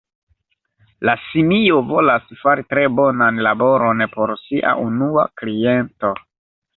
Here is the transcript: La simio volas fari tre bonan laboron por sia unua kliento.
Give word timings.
La 1.09 1.13
simio 1.25 1.75
volas 1.91 2.31
fari 2.39 2.65
tre 2.73 2.85
bonan 2.99 3.37
laboron 3.49 4.01
por 4.15 4.33
sia 4.45 4.73
unua 4.87 5.27
kliento. 5.43 6.11